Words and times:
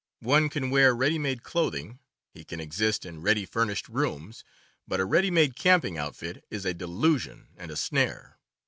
One 0.21 0.49
can 0.49 0.71
wear 0.71 0.95
ready 0.95 1.19
made 1.19 1.43
clothing, 1.43 1.99
he 2.33 2.43
can 2.43 2.59
exist 2.59 3.05
in 3.05 3.21
ready 3.21 3.45
furnished 3.45 3.87
rooms, 3.87 4.43
but 4.87 4.99
a 4.99 5.05
ready 5.05 5.29
made 5.29 5.55
camping 5.55 5.95
outfit 5.95 6.43
is 6.49 6.65
a 6.65 6.73
delusion 6.73 7.49
and 7.55 7.69
a 7.69 7.75
snare. 7.75 8.39